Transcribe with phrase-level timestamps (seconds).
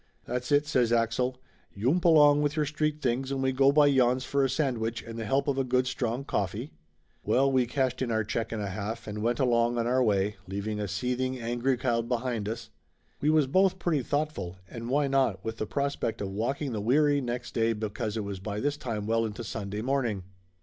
[0.25, 1.37] "That's it!" says Axel.
[1.75, 5.19] "Yoump along into your street things and we go by Yohn's for a sandwich and
[5.19, 6.71] tha help of a good strong coffee!"
[7.23, 10.37] Well, we cashed in our check and a half, and went along on our way,
[10.47, 12.71] leaving a seething angry crowd be hind us.
[13.21, 17.21] We was both pretty thoughtful, and why not with the prospect of walking the weary
[17.21, 20.23] next day be cause it was by this time well into Sunday morning